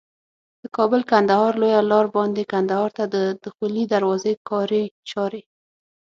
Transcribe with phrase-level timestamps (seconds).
[0.61, 5.43] د کابل کندهار لویه لار باندي کندهار ته د دخولي دروازي کاري چاري